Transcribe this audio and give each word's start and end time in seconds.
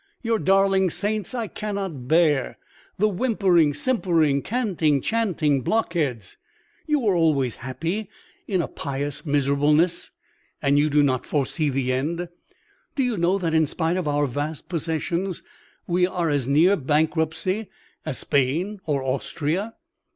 Your 0.23 0.39
darling 0.39 0.89
saints 0.89 1.35
I 1.35 1.47
cannot 1.47 2.07
bear. 2.07 2.57
The 2.97 3.07
whimpering, 3.07 3.75
simpering, 3.75 4.41
canting, 4.41 4.99
chanting 4.99 5.61
blockheads! 5.61 6.37
You 6.87 7.01
were 7.01 7.13
always 7.13 7.57
happy 7.61 8.09
in 8.47 8.63
a 8.63 8.67
pious 8.67 9.27
miserableness, 9.27 10.09
and 10.59 10.79
you 10.79 10.89
do 10.89 11.03
not 11.03 11.27
foresee 11.27 11.69
the 11.69 11.93
end. 11.93 12.29
Do 12.95 13.03
you 13.03 13.15
know 13.15 13.37
that 13.37 13.53
in 13.53 13.67
spite 13.67 13.95
of 13.95 14.07
our 14.07 14.25
vast 14.25 14.69
possessions 14.69 15.43
we 15.85 16.07
are 16.07 16.31
as 16.31 16.47
near 16.47 16.75
bankruptcy 16.75 17.69
as 18.03 18.17
Spain 18.17 18.79
or 18.87 19.03
Austria? 19.03 19.75